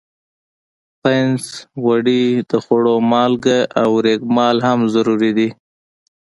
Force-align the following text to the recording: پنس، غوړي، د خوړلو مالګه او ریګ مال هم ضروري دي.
پنس، 1.01 1.43
غوړي، 1.83 2.25
د 2.49 2.51
خوړلو 2.63 2.95
مالګه 3.11 3.59
او 3.81 3.89
ریګ 4.05 4.21
مال 4.35 4.57
هم 4.67 4.79
ضروري 4.93 5.31
دي. 5.37 5.49